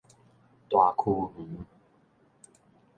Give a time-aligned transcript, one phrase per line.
[0.67, 1.67] 大坵園